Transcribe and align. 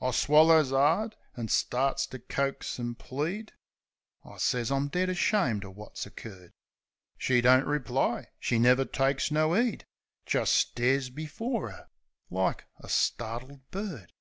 I 0.00 0.10
swallers 0.10 0.72
'ard, 0.72 1.14
an' 1.36 1.46
starts 1.46 2.04
to 2.08 2.18
coax 2.18 2.80
an' 2.80 2.96
plead, 2.96 3.52
I 4.24 4.36
sez 4.38 4.68
I'm 4.72 4.88
dead 4.88 5.08
ashamed 5.08 5.64
o' 5.64 5.70
wot's 5.70 6.04
occurred. 6.06 6.50
She 7.16 7.40
don't 7.40 7.64
reply; 7.66 8.30
she 8.40 8.58
never 8.58 8.84
takes 8.84 9.30
no 9.30 9.56
'eed; 9.56 9.86
Jist 10.26 10.54
stares 10.54 11.08
before 11.08 11.70
'er 11.70 11.88
like 12.30 12.64
a 12.80 12.88
startled 12.88 13.60
bird. 13.70 14.12